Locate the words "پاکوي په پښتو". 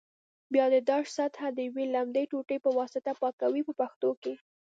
3.21-4.09